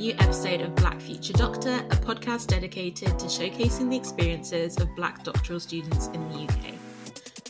[0.00, 5.22] new episode of Black Future Doctor, a podcast dedicated to showcasing the experiences of Black
[5.24, 6.72] doctoral students in the UK.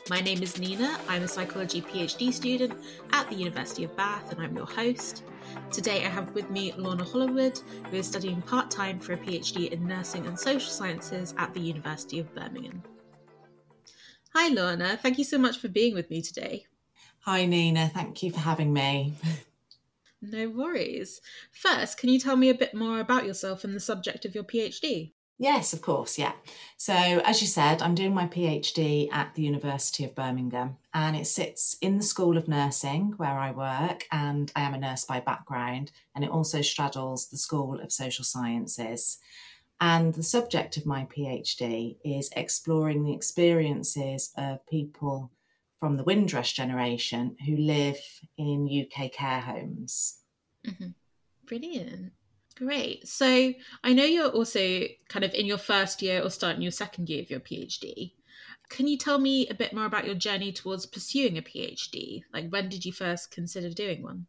[0.08, 2.72] My name is Nina, I'm a psychology PhD student
[3.12, 5.22] at the University of Bath, and I'm your host.
[5.70, 9.70] Today I have with me Lorna Hollowood, who is studying part time for a PhD
[9.70, 12.82] in nursing and social sciences at the University of Birmingham.
[14.34, 16.66] Hi, Lorna, thank you so much for being with me today.
[17.20, 19.14] Hi, Nina, thank you for having me.
[20.22, 21.20] No worries.
[21.52, 24.44] First, can you tell me a bit more about yourself and the subject of your
[24.44, 25.12] PhD?
[25.38, 26.32] Yes, of course, yeah.
[26.76, 31.26] So, as you said, I'm doing my PhD at the University of Birmingham and it
[31.26, 35.20] sits in the School of Nursing where I work, and I am a nurse by
[35.20, 39.16] background, and it also straddles the School of Social Sciences.
[39.80, 45.30] And the subject of my PhD is exploring the experiences of people
[45.80, 47.98] from the Windrush generation who live
[48.36, 50.18] in UK care homes.
[50.66, 50.88] Mm-hmm.
[51.46, 52.12] Brilliant.
[52.56, 53.08] Great.
[53.08, 57.08] So I know you're also kind of in your first year or starting your second
[57.08, 58.12] year of your PhD.
[58.68, 62.22] Can you tell me a bit more about your journey towards pursuing a PhD?
[62.32, 64.26] Like, when did you first consider doing one?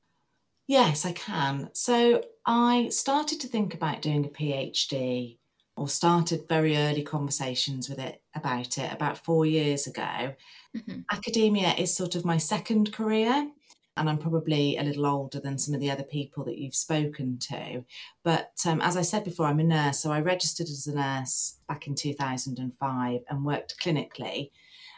[0.67, 1.69] Yes, I can.
[1.73, 5.37] So I started to think about doing a PhD
[5.81, 10.35] or started very early conversations with it about it about four years ago.
[10.77, 10.99] Mm-hmm.
[11.11, 13.49] Academia is sort of my second career,
[13.97, 17.39] and I'm probably a little older than some of the other people that you've spoken
[17.49, 17.83] to.
[18.23, 21.57] But um, as I said before, I'm a nurse, so I registered as a nurse
[21.67, 24.51] back in 2005 and worked clinically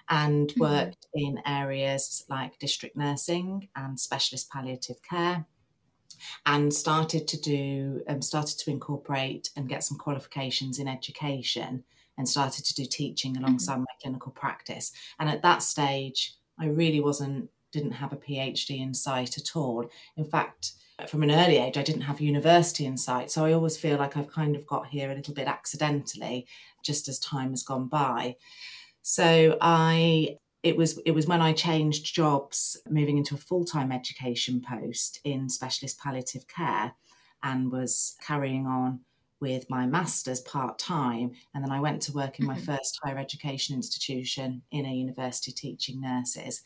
[0.09, 0.59] and mm-hmm.
[0.59, 5.45] worked in areas like district nursing and specialist palliative care
[6.45, 11.83] and started to do um, started to incorporate and get some qualifications in education
[12.17, 13.43] and started to do teaching mm-hmm.
[13.43, 13.81] alongside mm-hmm.
[13.81, 18.93] my clinical practice and at that stage i really wasn't didn't have a phd in
[18.93, 20.73] sight at all in fact
[21.07, 24.15] from an early age i didn't have university in sight so i always feel like
[24.15, 26.45] i've kind of got here a little bit accidentally
[26.83, 28.35] just as time has gone by
[29.01, 33.91] so i it was it was when I changed jobs, moving into a full time
[33.91, 36.93] education post in specialist palliative care,
[37.43, 39.01] and was carrying on
[39.41, 42.63] with my master's part time, and then I went to work in my mm-hmm.
[42.63, 46.63] first higher education institution in a university teaching nurses,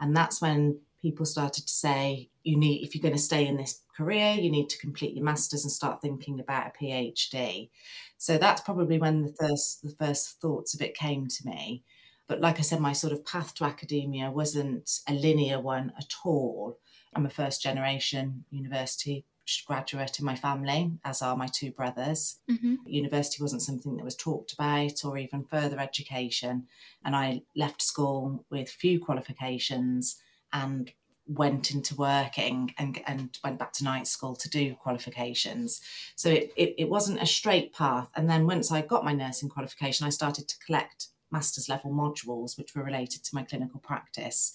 [0.00, 3.56] and that's when people started to say you need if you're going to stay in
[3.56, 7.70] this career you need to complete your masters and start thinking about a phd
[8.18, 11.82] so that's probably when the first the first thoughts of it came to me
[12.30, 16.14] but like I said, my sort of path to academia wasn't a linear one at
[16.24, 16.78] all.
[17.12, 19.24] I'm a first generation university
[19.66, 22.38] graduate in my family, as are my two brothers.
[22.48, 22.76] Mm-hmm.
[22.86, 26.68] University wasn't something that was talked about or even further education.
[27.04, 30.92] And I left school with few qualifications and
[31.26, 35.80] went into working and, and went back to night school to do qualifications.
[36.14, 38.08] So it, it, it wasn't a straight path.
[38.14, 42.58] And then once I got my nursing qualification, I started to collect master's level modules,
[42.58, 44.54] which were related to my clinical practice.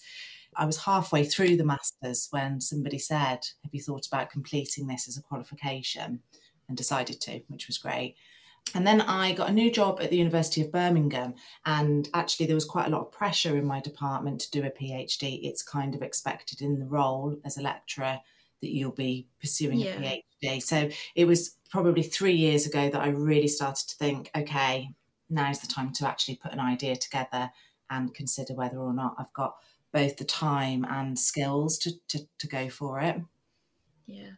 [0.56, 5.08] I was halfway through the master's when somebody said, Have you thought about completing this
[5.08, 6.22] as a qualification?
[6.68, 8.16] And decided to, which was great.
[8.74, 11.36] And then I got a new job at the University of Birmingham.
[11.66, 14.72] And actually, there was quite a lot of pressure in my department to do a
[14.72, 15.42] PhD.
[15.44, 18.20] It's kind of expected in the role as a lecturer
[18.62, 20.00] that you'll be pursuing yeah.
[20.00, 20.64] a PhD.
[20.64, 24.90] So it was probably three years ago that I really started to think, okay,
[25.30, 27.52] now's the time to actually put an idea together
[27.90, 29.56] and consider whether or not I've got
[29.92, 33.22] both the time and skills to, to, to go for it.
[34.06, 34.32] Yeah.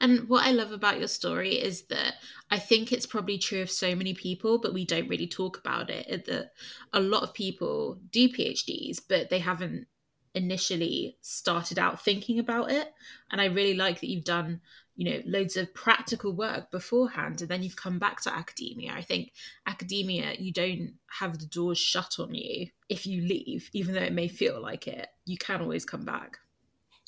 [0.00, 2.14] And what I love about your story is that
[2.50, 5.90] I think it's probably true of so many people, but we don't really talk about
[5.90, 6.26] it.
[6.26, 6.52] That
[6.92, 9.86] a lot of people do PhDs, but they haven't
[10.34, 12.92] initially started out thinking about it.
[13.30, 14.60] And I really like that you've done
[14.96, 18.92] you know loads of practical work beforehand and then you've come back to academia.
[18.94, 19.32] I think
[19.66, 24.12] academia you don't have the doors shut on you if you leave even though it
[24.12, 25.08] may feel like it.
[25.24, 26.38] You can always come back.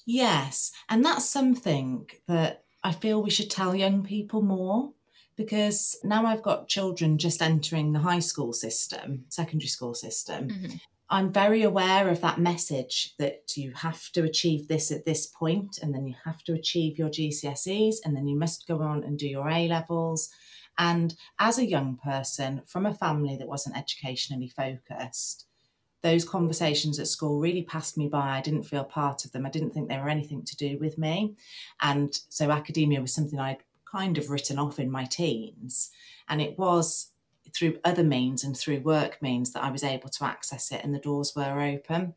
[0.05, 4.93] Yes and that's something that i feel we should tell young people more
[5.37, 10.77] because now I've got children just entering the high school system, secondary school system, mm-hmm.
[11.09, 15.79] I'm very aware of that message that you have to achieve this at this point,
[15.81, 19.19] and then you have to achieve your GCSEs, and then you must go on and
[19.19, 20.31] do your A levels.
[20.79, 25.47] And as a young person from a family that wasn't educationally focused,
[26.03, 28.37] those conversations at school really passed me by.
[28.37, 29.47] I didn't feel part of them.
[29.47, 31.37] I didn't think they were anything to do with me.
[31.81, 35.91] And so academia was something I'd kind of written off in my teens.
[36.29, 37.13] And it was
[37.55, 40.95] through other means and through work means that I was able to access it and
[40.95, 42.15] the doors were open.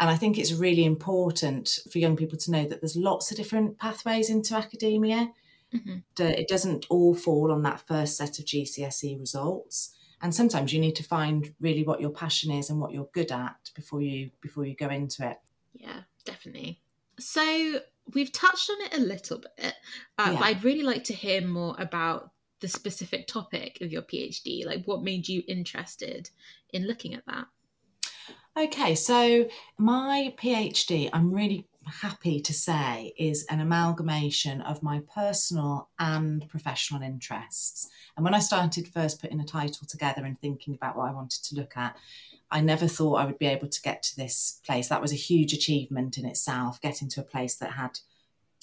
[0.00, 3.36] And I think it's really important for young people to know that there's lots of
[3.36, 5.30] different pathways into academia.
[5.72, 6.22] Mm-hmm.
[6.22, 9.94] It doesn't all fall on that first set of GCSE results.
[10.20, 13.30] And sometimes you need to find really what your passion is and what you're good
[13.30, 15.38] at before you before you go into it.
[15.74, 16.80] Yeah, definitely.
[17.18, 17.80] So
[18.12, 19.74] we've touched on it a little bit,
[20.18, 20.32] uh, yeah.
[20.32, 22.30] but I'd really like to hear more about
[22.64, 24.64] the specific topic of your PhD.
[24.64, 26.30] Like, what made you interested
[26.72, 27.44] in looking at that?
[28.56, 29.46] Okay, so
[29.76, 31.68] my PhD, I'm really
[32.00, 37.90] happy to say, is an amalgamation of my personal and professional interests.
[38.16, 41.44] And when I started first putting a title together and thinking about what I wanted
[41.44, 41.94] to look at,
[42.50, 44.88] I never thought I would be able to get to this place.
[44.88, 47.98] That was a huge achievement in itself, getting to a place that had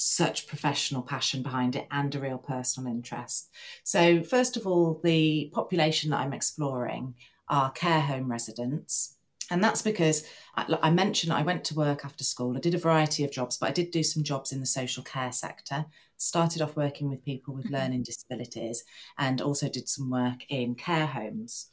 [0.02, 3.50] such professional passion behind it and a real personal interest.
[3.84, 7.16] So, first of all, the population that I'm exploring
[7.48, 9.18] are care home residents.
[9.52, 10.24] And that's because
[10.56, 12.56] I, I, mentioned I went to work after school.
[12.56, 15.04] I did a variety of jobs, but I did do some jobs in the social
[15.04, 15.86] care sector.
[16.16, 17.76] Started off working with people with mm-hmm.
[17.76, 18.86] learning disabilities
[19.18, 21.68] and also did some work in care homes.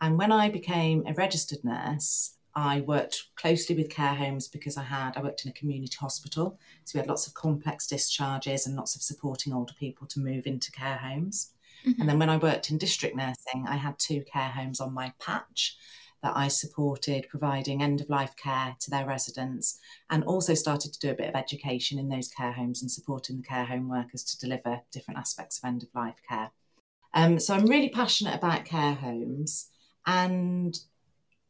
[0.00, 4.84] And when I became a registered nurse, I worked closely with care homes because I
[4.84, 8.76] had I worked in a community hospital, so we had lots of complex discharges and
[8.76, 11.52] lots of supporting older people to move into care homes.
[11.86, 12.00] Mm-hmm.
[12.00, 15.12] And then when I worked in district nursing, I had two care homes on my
[15.18, 15.76] patch
[16.22, 19.78] that I supported providing end of life care to their residents
[20.08, 23.36] and also started to do a bit of education in those care homes and supporting
[23.36, 26.50] the care home workers to deliver different aspects of end of life care.
[27.12, 29.68] Um, so I'm really passionate about care homes
[30.06, 30.78] and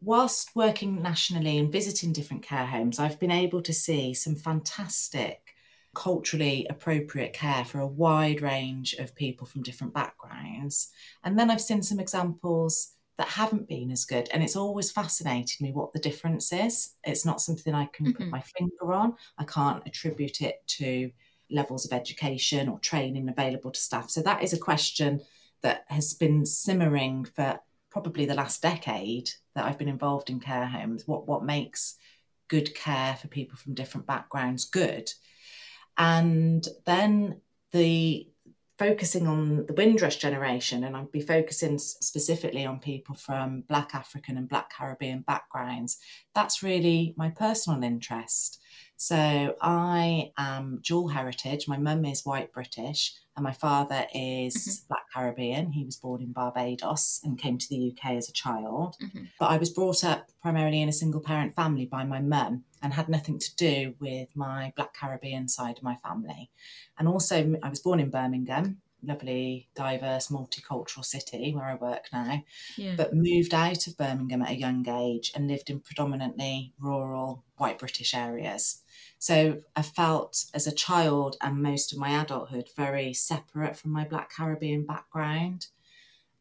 [0.05, 5.41] whilst working nationally and visiting different care homes, I've been able to see some fantastic
[5.95, 10.89] culturally appropriate care for a wide range of people from different backgrounds.
[11.23, 14.29] And then I've seen some examples that haven't been as good.
[14.33, 16.95] And it's always fascinated me what the difference is.
[17.05, 18.25] It's not something I can mm-hmm.
[18.25, 19.15] put my finger on.
[19.39, 21.11] I can't attribute it to
[21.51, 24.11] levels of education or training available to staff.
[24.11, 25.21] So that is a question
[25.63, 27.61] that has been simmering for
[27.91, 31.07] probably the last decade that I've been involved in care homes.
[31.07, 31.97] What what makes
[32.49, 35.11] good care for people from different backgrounds good?
[35.97, 37.41] And then
[37.73, 38.29] the
[38.79, 44.37] focusing on the Windrush generation, and I'd be focusing specifically on people from Black African
[44.37, 45.99] and Black Caribbean backgrounds,
[46.35, 48.61] that's really my personal interest.
[48.97, 51.69] So I am dual heritage.
[51.69, 54.87] My mum is white British and my father is mm-hmm.
[54.89, 55.73] Black Caribbean.
[55.73, 58.97] He was born in Barbados and came to the UK as a child.
[59.03, 59.25] Mm-hmm.
[59.39, 62.93] But I was brought up primarily in a single parent family by my mum and
[62.93, 66.51] had nothing to do with my Black Caribbean side of my family.
[66.99, 72.45] And also, I was born in Birmingham, lovely, diverse, multicultural city where I work now,
[72.77, 72.95] yeah.
[72.97, 77.79] but moved out of Birmingham at a young age and lived in predominantly rural white
[77.79, 78.83] British areas.
[79.25, 84.05] So I felt as a child and most of my adulthood very separate from my
[84.05, 85.69] Black Caribbean background.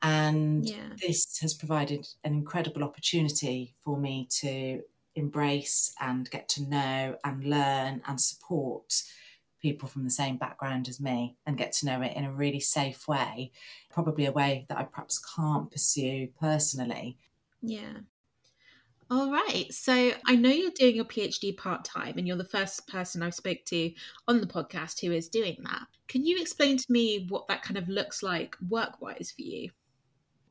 [0.01, 0.89] And yeah.
[1.01, 4.81] this has provided an incredible opportunity for me to
[5.15, 9.01] embrace and get to know and learn and support
[9.61, 12.59] people from the same background as me and get to know it in a really
[12.59, 13.53] safe way,
[13.93, 17.17] probably a way that I perhaps can't pursue personally.
[17.61, 17.99] Yeah.
[19.11, 19.71] All right.
[19.71, 23.35] So I know you're doing your PhD part time, and you're the first person I've
[23.35, 23.91] spoke to
[24.27, 25.83] on the podcast who is doing that.
[26.07, 29.69] Can you explain to me what that kind of looks like work wise for you?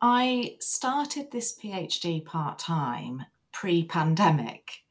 [0.00, 4.82] I started this PhD part time pre pandemic,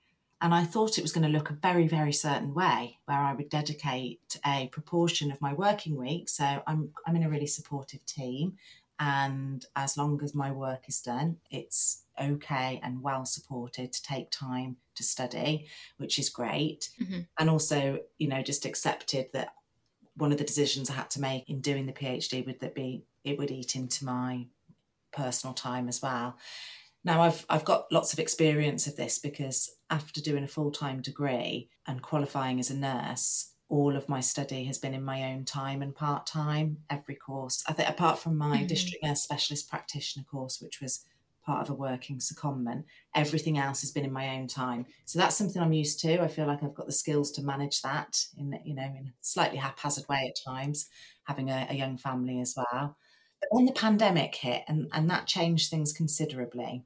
[0.42, 3.34] and I thought it was going to look a very, very certain way where I
[3.34, 6.30] would dedicate a proportion of my working week.
[6.30, 8.58] So I'm, I'm in a really supportive team.
[9.00, 14.32] And as long as my work is done, it's okay and well supported to take
[14.32, 16.90] time to study, which is great.
[17.02, 17.22] Mm-hmm.
[17.40, 19.54] And also, you know, just accepted that
[20.16, 23.06] one of the decisions I had to make in doing the PhD would that be
[23.24, 24.48] it would eat into my
[25.12, 26.38] personal time as well.
[27.04, 31.70] Now I've I've got lots of experience of this because after doing a full-time degree
[31.88, 35.82] and qualifying as a nurse, all of my study has been in my own time
[35.82, 37.64] and part-time, every course.
[37.68, 38.68] I think apart from my mm-hmm.
[38.68, 41.06] district nurse specialist practitioner course, which was
[41.46, 42.84] part of a working secondment.
[43.16, 44.86] Everything else has been in my own time.
[45.06, 46.22] So that's something I'm used to.
[46.22, 49.14] I feel like I've got the skills to manage that in, you know, in a
[49.22, 50.88] slightly haphazard way at times,
[51.26, 52.98] having a, a young family as well.
[53.40, 56.84] But then the pandemic hit and, and that changed things considerably.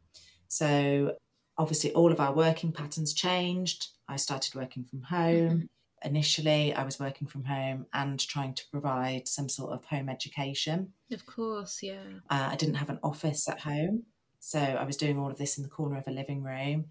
[0.48, 1.16] So
[1.58, 3.88] obviously all of our working patterns changed.
[4.08, 5.50] I started working from home.
[5.50, 5.66] Mm-hmm
[6.06, 10.94] initially I was working from home and trying to provide some sort of home education.
[11.12, 12.04] Of course, yeah.
[12.30, 14.04] Uh, I didn't have an office at home.
[14.46, 16.86] So I was doing all of this in the corner of a living room.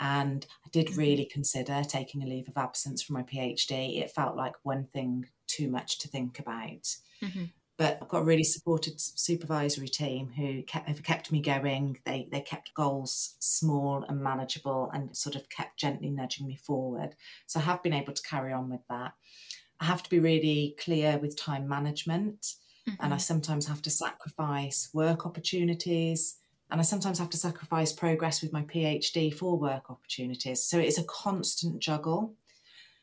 [0.00, 0.98] And I did mm-hmm.
[0.98, 4.00] really consider taking a leave of absence from my PhD.
[4.00, 6.96] It felt like one thing too much to think about.
[7.22, 7.44] Mm-hmm.
[7.76, 11.98] But I've got a really supported supervisory team who kept, have kept me going.
[12.06, 17.16] They they kept goals small and manageable, and sort of kept gently nudging me forward.
[17.46, 19.12] So I have been able to carry on with that.
[19.80, 22.42] I have to be really clear with time management,
[22.88, 22.92] mm-hmm.
[23.00, 23.20] and I mm-hmm.
[23.20, 26.36] sometimes have to sacrifice work opportunities
[26.74, 30.64] and I sometimes have to sacrifice progress with my PhD for work opportunities.
[30.64, 32.34] So it is a constant juggle.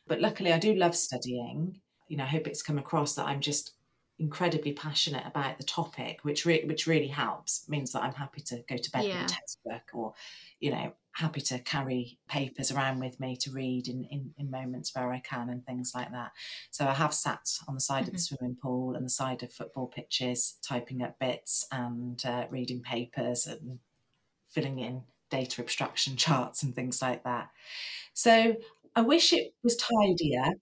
[0.06, 1.80] But luckily, I do love studying.
[2.06, 3.72] You know, I hope it's come across that I'm just
[4.18, 7.62] incredibly passionate about the topic, which re- which really helps.
[7.62, 9.22] It means that I'm happy to go to bed yeah.
[9.22, 10.12] with a textbook, or
[10.60, 14.94] you know, happy to carry papers around with me to read in, in, in moments
[14.94, 16.32] where I can and things like that.
[16.70, 18.08] So I have sat on the side mm-hmm.
[18.08, 18.36] of the mm-hmm.
[18.36, 23.46] swimming pool and the side of football pitches, typing up bits and uh, reading papers
[23.46, 23.78] and
[24.48, 27.50] filling in data abstraction charts and things like that.
[28.14, 28.56] So
[28.94, 30.52] I wish it was tidier.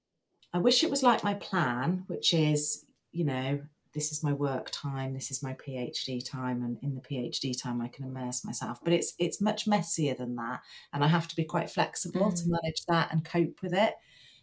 [0.52, 3.61] I wish it was like my plan, which is, you know,
[3.93, 7.81] this is my work time, this is my PhD time, and in the PhD time
[7.81, 8.79] I can immerse myself.
[8.83, 10.61] But it's it's much messier than that,
[10.93, 12.43] and I have to be quite flexible mm.
[12.43, 13.95] to manage that and cope with it,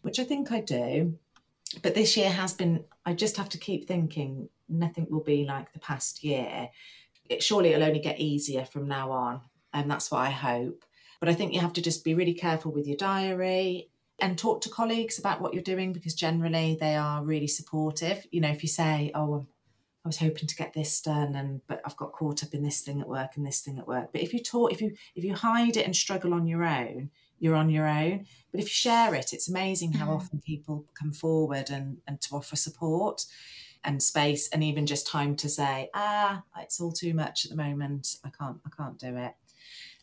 [0.01, 1.18] which I think I do.
[1.82, 2.84] But this year has been.
[3.06, 6.70] I just have to keep thinking nothing will be like the past year.
[7.30, 9.42] It, surely it'll only get easier from now on,
[9.74, 10.84] and that's what I hope.
[11.20, 14.62] But I think you have to just be really careful with your diary and talk
[14.62, 18.25] to colleagues about what you're doing because generally they are really supportive.
[18.31, 19.45] You know, if you say, "Oh,
[20.03, 22.81] I was hoping to get this done, and but I've got caught up in this
[22.81, 25.24] thing at work and this thing at work," but if you talk, if you if
[25.24, 28.25] you hide it and struggle on your own, you're on your own.
[28.51, 30.15] But if you share it, it's amazing how mm.
[30.15, 33.25] often people come forward and and to offer support
[33.83, 37.57] and space and even just time to say, "Ah, it's all too much at the
[37.57, 38.17] moment.
[38.24, 39.36] I can't I can't do it."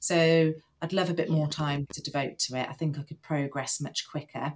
[0.04, 2.68] So I'd love a bit more time to devote to it.
[2.68, 4.52] I think I could progress much quicker.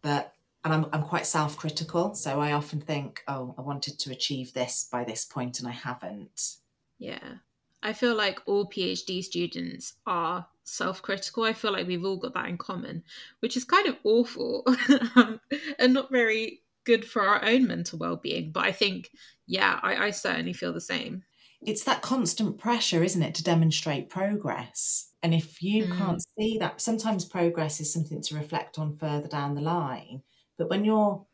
[0.00, 0.32] But
[0.64, 4.88] and I'm I'm quite self-critical, so I often think, oh, I wanted to achieve this
[4.90, 6.58] by this point and I haven't.
[7.00, 7.38] Yeah.
[7.82, 11.42] I feel like all PhD students are self-critical.
[11.42, 13.02] I feel like we've all got that in common,
[13.40, 14.64] which is kind of awful
[15.80, 18.52] and not very good for our own mental well-being.
[18.52, 19.10] But I think,
[19.48, 21.24] yeah, I, I certainly feel the same
[21.66, 25.10] it's that constant pressure, isn't it, to demonstrate progress?
[25.22, 25.98] And if you mm.
[25.98, 30.22] can't see that, sometimes progress is something to reflect on further down the line.
[30.56, 31.26] But when you're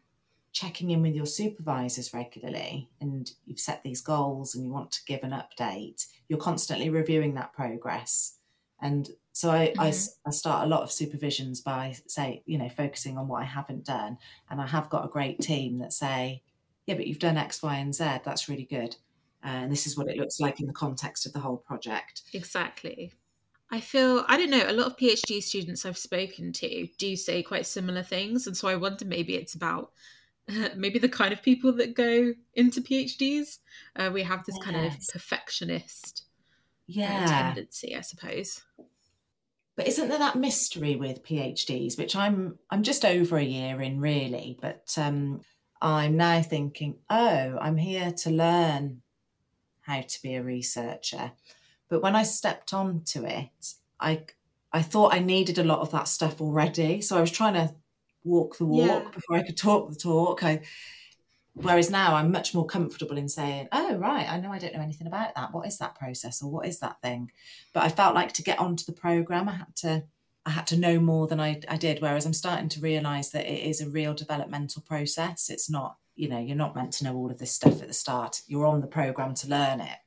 [0.53, 5.05] checking in with your supervisors regularly and you've set these goals and you want to
[5.07, 8.39] give an update, you're constantly reviewing that progress.
[8.81, 9.81] And so I, mm-hmm.
[9.81, 9.93] I,
[10.27, 13.85] I, start a lot of supervisions by say, you know, focusing on what I haven't
[13.85, 14.19] done.
[14.51, 16.43] And I have got a great team that say,
[16.87, 18.05] yeah, but you've done X, Y, and Z.
[18.25, 18.97] That's really good
[19.43, 22.23] and this is what it looks like in the context of the whole project.
[22.33, 23.13] Exactly.
[23.71, 27.43] I feel, I don't know, a lot of PhD students I've spoken to do say
[27.43, 28.47] quite similar things.
[28.47, 29.93] And so I wonder maybe it's about
[30.49, 33.59] uh, maybe the kind of people that go into PhDs.
[33.97, 34.65] Uh, we have this yes.
[34.65, 37.25] kind of perfectionist uh, yeah.
[37.25, 38.63] Uh, tendency, I suppose.
[39.75, 44.01] But isn't there that mystery with PhDs, which I'm I'm just over a year in
[44.01, 45.41] really, but um,
[45.81, 49.02] I'm now thinking, oh, I'm here to learn
[49.83, 51.33] how to be a researcher.
[51.89, 54.25] But when I stepped onto it, I
[54.73, 57.03] I thought I needed a lot of that stuff already.
[57.03, 57.75] So I was trying to
[58.25, 59.11] walk the walk yeah.
[59.15, 60.43] before I could talk the talk.
[60.43, 60.63] I,
[61.55, 64.81] whereas now I'm much more comfortable in saying, "Oh, right, I know I don't know
[64.81, 65.53] anything about that.
[65.53, 67.31] What is that process, or what is that thing?"
[67.73, 70.05] But I felt like to get onto the program, I had to
[70.45, 72.03] I had to know more than I, I did.
[72.03, 75.51] Whereas I'm starting to realise that it is a real developmental process.
[75.51, 77.95] It's not you know you're not meant to know all of this stuff at the
[77.95, 78.43] start.
[78.47, 79.99] You're on the program to learn it.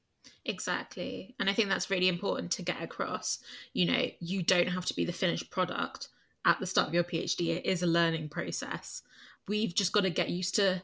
[0.43, 1.35] Exactly.
[1.39, 3.39] And i think that's really important to get across.
[3.73, 6.09] You know you don't have to be the finished product
[6.45, 9.01] at the start of your phd it is a learning process.
[9.47, 10.81] We've just got to get used to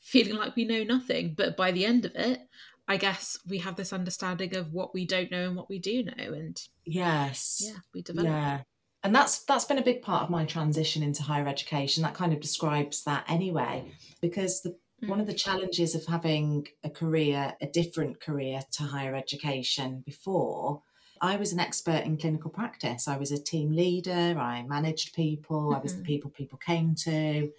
[0.00, 2.40] feeling like we know nothing but by the end of it
[2.88, 6.02] i guess we have this understanding of what we don't know and what we do
[6.02, 7.62] know and yes.
[7.64, 8.26] Yeah we develop.
[8.26, 8.60] Yeah
[9.04, 12.32] and that's that's been a big part of my transition into higher education that kind
[12.32, 13.84] of describes that anyway
[14.20, 15.08] because the mm.
[15.08, 20.82] one of the challenges of having a career a different career to higher education before
[21.22, 23.06] I was an expert in clinical practice.
[23.06, 24.36] I was a team leader.
[24.36, 25.66] I managed people.
[25.66, 25.76] Mm-hmm.
[25.76, 26.06] I was the mm-hmm.
[26.06, 27.52] people people came to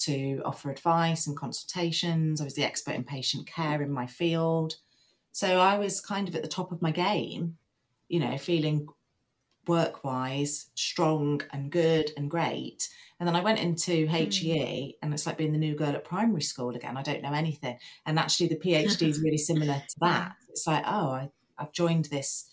[0.00, 2.40] to offer advice and consultations.
[2.40, 4.76] I was the expert in patient care in my field.
[5.32, 7.58] So I was kind of at the top of my game,
[8.08, 8.86] you know, feeling
[9.68, 12.88] work wise strong and good and great.
[13.20, 14.94] And then I went into HEE mm.
[15.02, 16.96] and it's like being the new girl at primary school again.
[16.96, 17.78] I don't know anything.
[18.06, 20.32] And actually, the PhD is really similar to that.
[20.48, 22.50] It's like, oh, I, I've joined this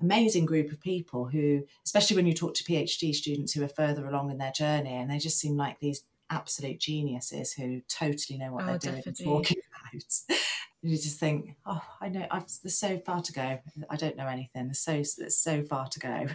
[0.00, 4.06] amazing group of people who, especially when you talk to PhD students who are further
[4.06, 8.52] along in their journey, and they just seem like these absolute geniuses who totally know
[8.52, 10.04] what oh, they're doing and talking about.
[10.82, 13.58] you just think, oh, I know, I've, there's so far to go.
[13.90, 14.66] I don't know anything.
[14.66, 16.26] There's so there's so far to go.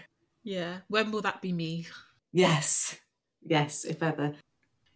[0.43, 0.79] Yeah.
[0.87, 1.87] When will that be me?
[2.31, 2.97] Yes.
[3.41, 4.33] Yes, if ever.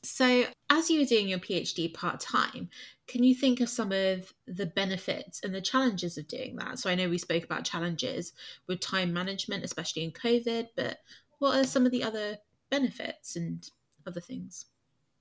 [0.03, 2.69] So, as you were doing your PhD part time,
[3.07, 6.79] can you think of some of the benefits and the challenges of doing that?
[6.79, 8.33] So, I know we spoke about challenges
[8.67, 10.99] with time management, especially in COVID, but
[11.39, 12.37] what are some of the other
[12.69, 13.67] benefits and
[14.05, 14.65] other things?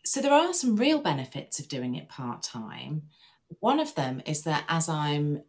[0.04, 3.02] So, there are some real benefits of doing it part time.
[3.60, 5.42] One of them is that as I'm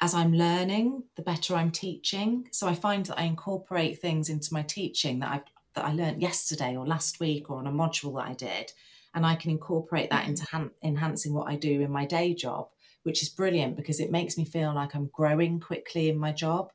[0.00, 2.48] as I'm learning, the better I'm teaching.
[2.50, 5.42] So I find that I incorporate things into my teaching that I
[5.74, 8.72] that I learned yesterday or last week or on a module that I did,
[9.14, 12.70] and I can incorporate that into han- enhancing what I do in my day job,
[13.04, 16.72] which is brilliant because it makes me feel like I'm growing quickly in my job.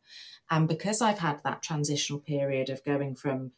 [0.50, 3.52] And because I've had that transitional period of going from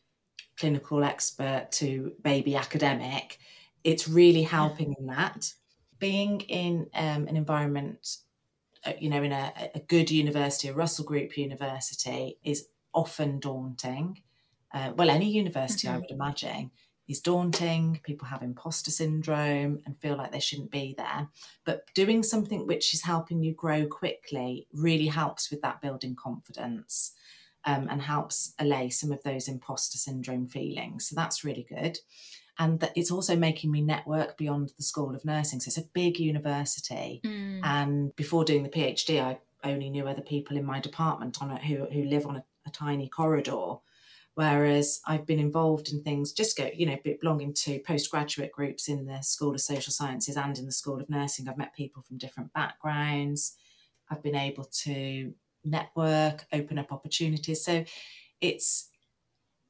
[0.57, 3.37] clinical expert to baby academic,
[3.83, 5.53] it's really helping in that.
[5.99, 8.17] Being in um, an environment,
[8.99, 14.21] you know, in a, a, good university, a Russell Group university, is often daunting.
[14.73, 15.97] Uh, well, any university, mm-hmm.
[15.97, 16.71] I would imagine,
[17.07, 17.99] is daunting.
[18.03, 21.29] People have imposter syndrome and feel like they shouldn't be there.
[21.65, 27.13] But doing something which is helping you grow quickly really helps with that building confidence
[27.65, 31.07] um, and helps allay some of those imposter syndrome feelings.
[31.07, 31.99] So that's really good.
[32.59, 35.59] And that it's also making me network beyond the School of Nursing.
[35.59, 37.21] So it's a big university.
[37.23, 37.59] Mm.
[37.63, 41.63] And before doing the PhD, I only knew other people in my department on it
[41.63, 43.77] who, who live on a, a tiny corridor
[44.37, 49.07] Whereas I've been involved in things, just go, you know, belonging to postgraduate groups in
[49.07, 51.49] the School of Social Sciences and in the School of Nursing.
[51.49, 53.55] I've met people from different backgrounds.
[54.11, 55.33] I've been able to
[55.65, 57.65] network, open up opportunities.
[57.65, 57.83] So
[58.39, 58.91] it's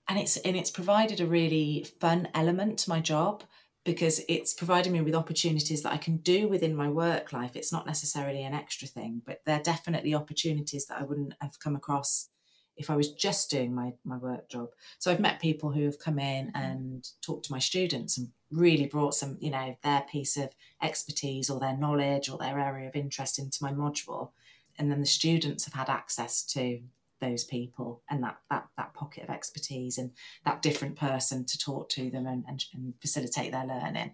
[0.08, 3.43] and it's and it's provided a really fun element to my job
[3.84, 7.56] because it's providing me with opportunities that I can do within my work life.
[7.56, 11.74] It's not necessarily an extra thing, but they're definitely opportunities that I wouldn't have come
[11.74, 12.28] across
[12.76, 14.70] if I was just doing my, my work job.
[15.00, 16.62] So I've met people who have come in mm-hmm.
[16.62, 20.50] and talked to my students and really brought some, you know, their piece of
[20.82, 24.32] expertise or their knowledge or their area of interest into my module.
[24.78, 26.82] And then the students have had access to
[27.19, 30.12] those people and that that that pocket of expertise and
[30.45, 34.13] that different person to talk to them and, and, and facilitate their learning.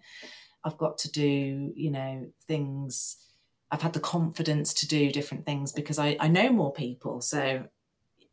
[0.64, 3.16] I've got to do, you know, things
[3.70, 7.20] I've had the confidence to do different things because I, I know more people.
[7.20, 7.64] So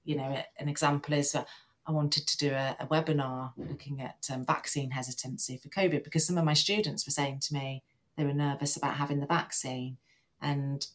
[0.04, 4.46] you know, an example is I wanted to do a, a webinar looking at um,
[4.46, 7.84] vaccine hesitancy for COVID because some of my students were saying to me
[8.18, 9.98] they were nervous about having the vaccine
[10.42, 10.86] and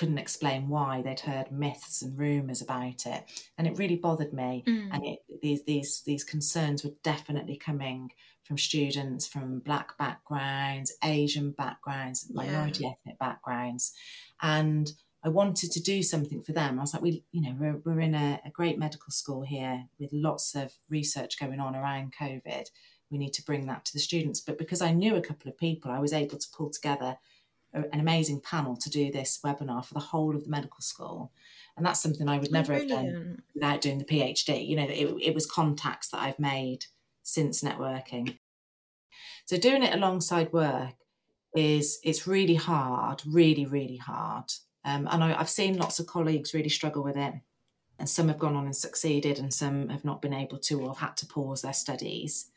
[0.00, 3.22] couldn't explain why they'd heard myths and rumors about it
[3.58, 4.88] and it really bothered me mm.
[4.90, 8.10] and it, these these these concerns were definitely coming
[8.42, 12.92] from students from black backgrounds asian backgrounds minority yeah.
[12.92, 13.92] ethnic backgrounds
[14.40, 14.90] and
[15.22, 16.78] I wanted to do something for them.
[16.78, 19.84] I was like, we, you know, we're, we're in a, a, great medical school here
[19.98, 22.64] with lots of research going on around COVID.
[23.10, 24.40] We need to bring that to the students.
[24.40, 27.18] But because I knew a couple of people, I was able to pull together
[27.74, 31.32] a, an amazing panel to do this webinar for the whole of the medical school.
[31.76, 34.66] And that's something I would oh, never have done without doing the PhD.
[34.66, 36.86] You know, it, it was contacts that I've made
[37.22, 38.38] since networking.
[39.46, 40.94] So doing it alongside work
[41.54, 44.52] is it's really hard, really, really hard
[44.84, 47.34] um, and I, I've seen lots of colleagues really struggle with it.
[47.98, 50.88] And some have gone on and succeeded, and some have not been able to or
[50.88, 52.50] have had to pause their studies.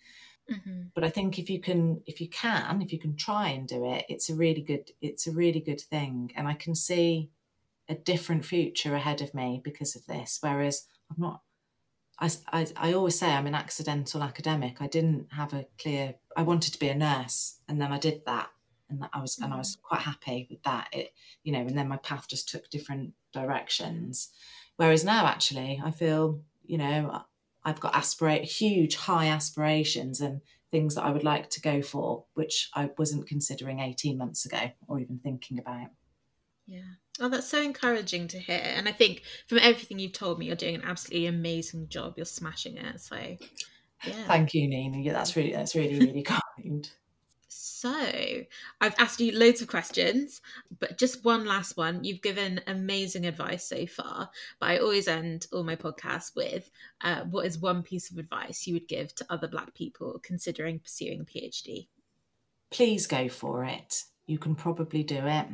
[0.52, 0.82] Mm-hmm.
[0.94, 3.86] But I think if you can, if you can, if you can try and do
[3.86, 6.32] it, it's a really good, it's a really good thing.
[6.36, 7.30] And I can see
[7.90, 10.40] a different future ahead of me because of this.
[10.42, 11.42] Whereas I'm not,
[12.20, 14.82] I, I, I, always say I'm an accidental academic.
[14.82, 16.16] I didn't have a clear.
[16.38, 18.50] I wanted to be a nurse, and then I did that,
[18.90, 19.82] and I was and I was mm.
[19.82, 20.90] quite happy with that.
[20.92, 24.30] It, you know, and then my path just took different directions.
[24.78, 27.24] Whereas now, actually, I feel you know
[27.66, 32.26] I've got aspirate huge high aspirations and things that I would like to go for,
[32.34, 35.90] which I wasn't considering eighteen months ago or even thinking about.
[36.68, 36.82] Yeah.
[37.20, 38.62] Oh, that's so encouraging to hear.
[38.64, 42.14] And I think from everything you've told me, you're doing an absolutely amazing job.
[42.18, 43.02] You're smashing it.
[43.02, 44.26] So, yeah.
[44.28, 44.98] Thank you, Nina.
[44.98, 46.24] Yeah, that's really that's really really
[46.58, 46.90] kind.
[47.56, 47.94] So,
[48.82, 50.42] I've asked you loads of questions,
[50.80, 52.04] but just one last one.
[52.04, 57.22] You've given amazing advice so far, but I always end all my podcasts with uh,
[57.26, 61.22] what is one piece of advice you would give to other Black people considering pursuing
[61.22, 61.88] a PhD?
[62.72, 64.04] Please go for it.
[64.26, 65.46] You can probably do it,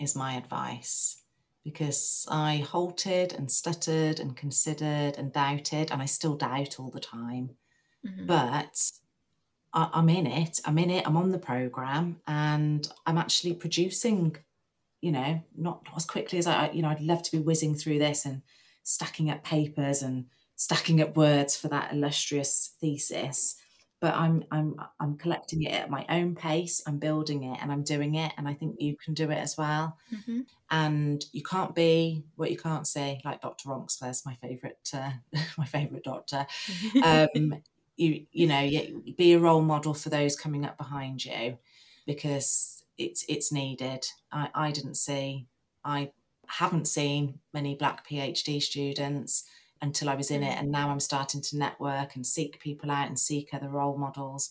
[0.00, 1.22] is my advice.
[1.64, 7.00] Because I halted and stuttered and considered and doubted, and I still doubt all the
[7.00, 7.56] time.
[8.06, 8.26] Mm-hmm.
[8.26, 8.92] But
[9.76, 10.60] I, I'm in it.
[10.64, 11.06] I'm in it.
[11.06, 14.36] I'm on the program, and I'm actually producing.
[15.02, 16.70] You know, not, not as quickly as I.
[16.70, 18.42] You know, I'd love to be whizzing through this and
[18.82, 23.56] stacking up papers and stacking up words for that illustrious thesis
[24.00, 26.82] but I'm I'm I'm collecting it at my own pace.
[26.86, 29.56] I'm building it and I'm doing it, and I think you can do it as
[29.56, 29.96] well.
[30.14, 30.40] Mm-hmm.
[30.70, 33.68] And you can't be what you can't say, like Dr.
[33.68, 35.12] Ronxler's my favorite uh,
[35.58, 36.46] my favorite doctor.
[37.02, 37.62] Um,
[37.96, 38.68] you you know
[39.16, 41.58] be a role model for those coming up behind you
[42.06, 44.06] because it's it's needed.
[44.30, 45.46] I I didn't see
[45.84, 46.12] I
[46.48, 49.44] haven't seen many black PhD students
[49.82, 50.56] until I was in it.
[50.56, 50.60] Mm.
[50.60, 54.50] And now I'm starting to network and seek people out and seek other role models.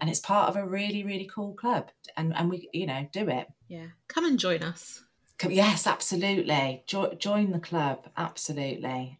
[0.00, 1.90] And it's part of a really, really cool club.
[2.16, 3.48] And, and we, you know, do it.
[3.68, 3.86] Yeah.
[4.08, 5.02] Come and join us.
[5.38, 6.82] Come, yes, absolutely.
[6.86, 8.06] Jo- join the club.
[8.16, 9.18] Absolutely.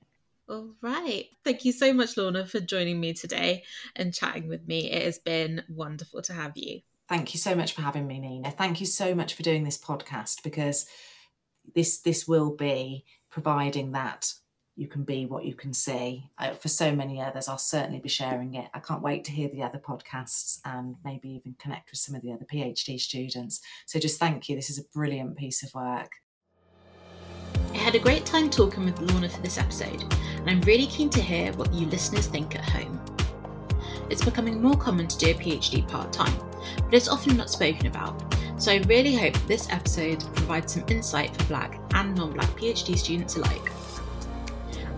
[0.48, 1.26] All right.
[1.44, 3.64] Thank you so much, Lorna, for joining me today
[3.96, 4.90] and chatting with me.
[4.90, 6.82] It has been wonderful to have you.
[7.09, 8.50] Thank you so much for having me, Nina.
[8.52, 10.87] Thank you so much for doing this podcast because
[11.74, 14.32] this this will be providing that
[14.76, 16.30] you can be what you can see.
[16.61, 18.68] For so many others, I'll certainly be sharing it.
[18.74, 22.22] I can't wait to hear the other podcasts and maybe even connect with some of
[22.22, 23.61] the other PhD students.
[23.87, 24.54] So just thank you.
[24.54, 26.11] This is a brilliant piece of work.
[27.72, 30.02] I had a great time talking with Lorna for this episode,
[30.38, 33.00] and I'm really keen to hear what you listeners think at home.
[34.09, 36.35] It's becoming more common to do a PhD part time,
[36.76, 38.35] but it's often not spoken about.
[38.59, 42.96] So I really hope this episode provides some insight for Black and non Black PhD
[42.96, 43.70] students alike.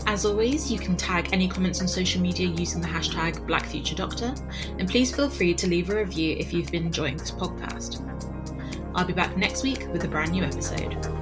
[0.06, 4.40] As always, you can tag any comments on social media using the hashtag BlackFutureDoctor,
[4.78, 8.04] and please feel free to leave a review if you've been enjoying this podcast.
[8.94, 11.17] I'll be back next week with a brand new episode.